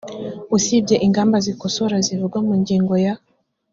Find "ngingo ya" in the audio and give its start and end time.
2.61-3.13